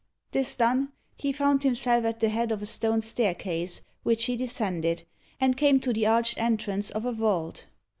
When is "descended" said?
4.35-5.03